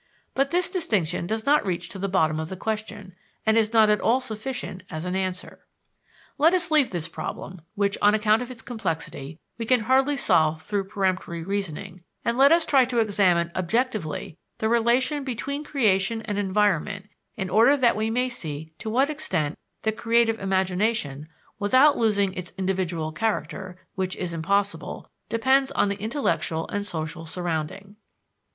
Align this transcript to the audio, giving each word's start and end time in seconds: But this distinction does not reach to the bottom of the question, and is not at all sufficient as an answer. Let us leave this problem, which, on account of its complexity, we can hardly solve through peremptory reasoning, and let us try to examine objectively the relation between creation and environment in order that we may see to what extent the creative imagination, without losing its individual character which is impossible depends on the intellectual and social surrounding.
But 0.33 0.49
this 0.49 0.71
distinction 0.71 1.27
does 1.27 1.45
not 1.45 1.63
reach 1.63 1.87
to 1.89 1.99
the 1.99 2.09
bottom 2.09 2.39
of 2.39 2.49
the 2.49 2.57
question, 2.57 3.13
and 3.45 3.55
is 3.55 3.71
not 3.71 3.87
at 3.87 4.01
all 4.01 4.19
sufficient 4.19 4.81
as 4.89 5.05
an 5.05 5.15
answer. 5.15 5.67
Let 6.39 6.55
us 6.55 6.71
leave 6.71 6.89
this 6.89 7.07
problem, 7.07 7.61
which, 7.75 7.99
on 8.01 8.15
account 8.15 8.41
of 8.41 8.49
its 8.49 8.63
complexity, 8.63 9.37
we 9.59 9.67
can 9.67 9.81
hardly 9.81 10.17
solve 10.17 10.63
through 10.63 10.85
peremptory 10.85 11.43
reasoning, 11.43 12.03
and 12.25 12.35
let 12.35 12.51
us 12.51 12.65
try 12.65 12.83
to 12.85 12.97
examine 12.97 13.51
objectively 13.55 14.39
the 14.57 14.67
relation 14.69 15.23
between 15.23 15.63
creation 15.63 16.23
and 16.23 16.39
environment 16.39 17.07
in 17.37 17.51
order 17.51 17.77
that 17.77 17.95
we 17.95 18.09
may 18.09 18.27
see 18.27 18.73
to 18.79 18.89
what 18.89 19.07
extent 19.11 19.55
the 19.83 19.91
creative 19.91 20.39
imagination, 20.39 21.29
without 21.59 21.95
losing 21.95 22.33
its 22.33 22.53
individual 22.57 23.11
character 23.11 23.77
which 23.93 24.15
is 24.15 24.33
impossible 24.33 25.11
depends 25.29 25.69
on 25.73 25.89
the 25.89 26.01
intellectual 26.01 26.67
and 26.69 26.87
social 26.87 27.27
surrounding. 27.27 27.97